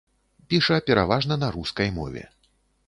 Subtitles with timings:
[0.53, 2.27] Піша пераважна на рускай мове.